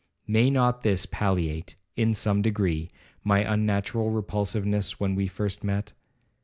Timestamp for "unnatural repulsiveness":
3.41-4.99